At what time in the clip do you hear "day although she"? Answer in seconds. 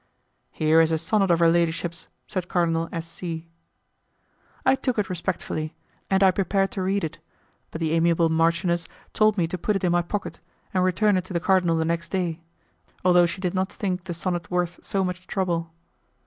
12.09-13.41